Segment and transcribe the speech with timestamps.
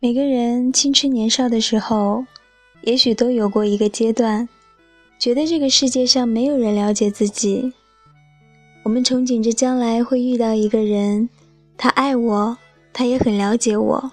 [0.00, 2.24] 每个人青春年少的时候，
[2.82, 4.48] 也许都有过一个阶段，
[5.18, 7.72] 觉得这个世界上没有人了解自己。
[8.84, 11.28] 我们憧憬着将来会遇到一个人，
[11.76, 12.56] 他爱我，
[12.92, 14.12] 他也很了解我。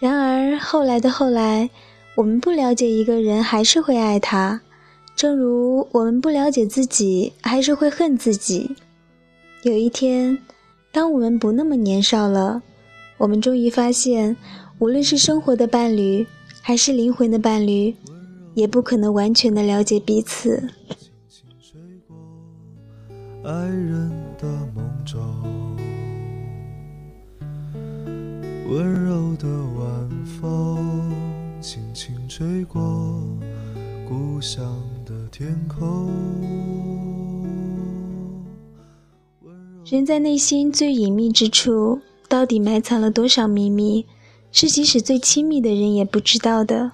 [0.00, 1.70] 然而后来的后来，
[2.16, 4.62] 我们不了解一个人，还是会爱他，
[5.14, 8.74] 正如我们不了解自己，还是会恨自己。
[9.62, 10.36] 有一天，
[10.90, 12.64] 当我们不那么年少了。
[13.18, 14.36] 我们终于发现，
[14.78, 16.26] 无论是生活的伴侣，
[16.60, 17.94] 还是灵魂的伴侣，
[18.54, 20.68] 也不可能完全的了解彼此。
[23.42, 25.18] 爱人的梦中，
[28.68, 29.46] 温柔的
[29.78, 31.10] 晚风
[31.60, 33.22] 轻轻吹过
[34.08, 36.10] 故乡的天空。
[39.84, 42.00] 人在内心最隐秘之处。
[42.28, 44.06] 到底埋藏了多少秘密，
[44.52, 46.92] 是即使最亲密的人也不知道的。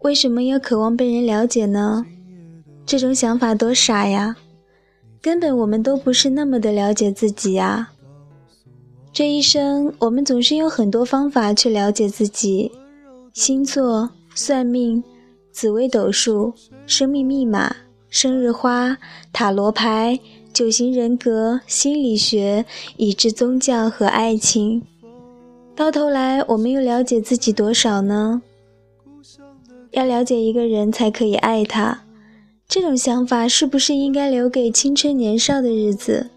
[0.00, 2.06] 为什么要渴望被人了解呢？
[2.86, 4.36] 这种想法多傻呀！
[5.20, 7.90] 根本我们都不是那么的了解自己呀。
[9.12, 12.70] 这一生，我们总是用很多方法去了解自己：
[13.32, 15.02] 星座、算命、
[15.50, 16.54] 紫微斗数、
[16.86, 17.74] 生命密码、
[18.08, 18.96] 生日花、
[19.32, 20.18] 塔罗牌。
[20.58, 22.64] 九型人格、心理学，
[22.96, 24.82] 以至宗教和爱情，
[25.76, 28.42] 到头来，我们又了解自己多少呢？
[29.92, 32.02] 要了解一个人才可以爱他，
[32.66, 36.28] 这种想法是不是应该留给青春年少的日子？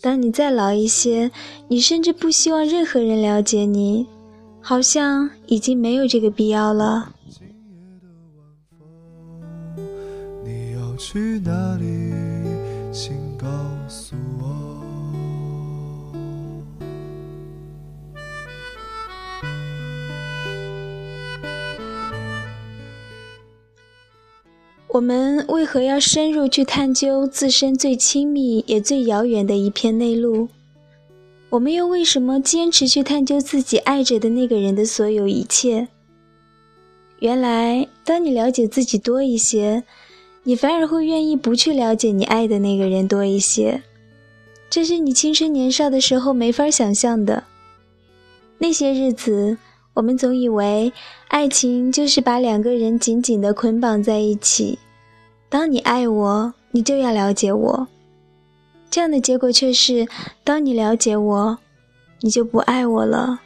[0.00, 1.32] 当你再老一些，
[1.66, 4.06] 你甚至不希望任何人了解你，
[4.60, 7.12] 好像已经没有这个必要了。
[10.44, 12.33] 你要去哪里？
[12.96, 13.48] 请告
[13.88, 14.46] 诉我。
[24.86, 30.48] 我们为何要深入去探究自身最亲密也最遥远的一片内陆？
[31.50, 35.88] 我们又为什么坚持去探究自己爱着的那个人的所有一切？
[37.18, 39.82] 原来，当你了解自己多一些。
[40.44, 43.82] 你反而会愿意不去了解你爱的那个人多一些，
[44.70, 47.44] 这是你青春年少的时候没法想象的。
[48.58, 49.56] 那些日子，
[49.94, 50.92] 我们总以为
[51.28, 54.78] 爱情就是把两个人紧紧地捆绑在一起。
[55.48, 57.88] 当你爱我，你就要了解我。
[58.90, 60.06] 这样的结果却是，
[60.44, 61.58] 当你了解我，
[62.20, 63.40] 你就不爱我了。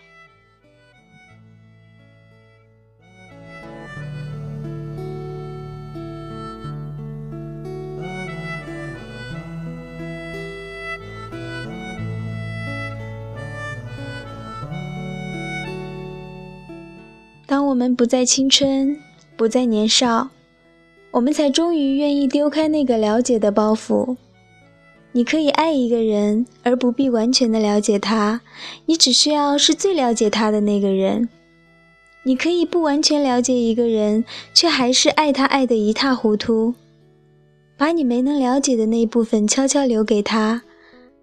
[17.49, 18.95] 当我们不再青春，
[19.35, 20.29] 不再年少，
[21.13, 24.19] 我们才终于愿意丢开那个了解的包袱。
[25.13, 28.43] 你可以爱一个人，而不必完全的了解他，
[28.85, 31.31] 你只需要是最了解他的那个人。
[32.25, 36.75] 你可以不完全了解一个人，却还是爱他爱得一塌糊涂，
[37.79, 40.65] 把你没能了解的那部分悄悄留给他，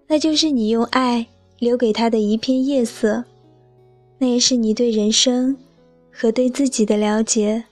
[0.08, 1.28] 那就是你用爱
[1.60, 3.22] 留给他的一片夜色，
[4.18, 5.56] 那也是你对人生。
[6.18, 7.64] 和对自己的了解。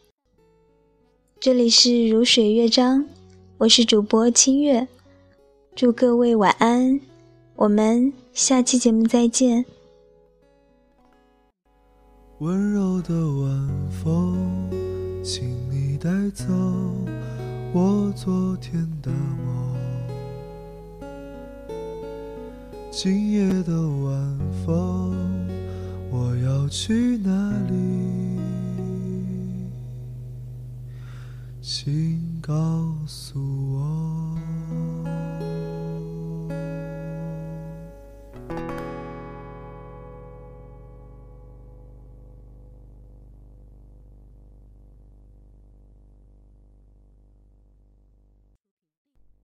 [1.41, 3.07] 这里是如水乐章，
[3.57, 4.87] 我是主播清月，
[5.75, 7.01] 祝各位晚安，
[7.57, 9.65] 我们下期节目再见。
[12.41, 14.37] 温柔的晚风，
[15.25, 16.45] 请你带走
[17.73, 19.75] 我昨天的梦。
[22.91, 23.73] 今夜的
[24.05, 25.17] 晚风，
[26.11, 28.24] 我要去哪里？
[31.67, 32.53] 请告
[33.07, 33.41] 诉
[33.73, 34.34] 我。